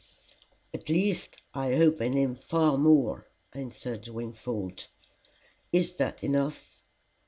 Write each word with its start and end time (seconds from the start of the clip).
"At 0.73 0.89
least 0.89 1.37
I 1.53 1.75
hope 1.75 2.01
in 2.01 2.13
him 2.13 2.33
far 2.33 2.75
more," 2.75 3.27
answered 3.53 4.07
Wingfold. 4.07 4.87
"Is 5.71 5.97
that 5.97 6.23
enough?" 6.23 6.81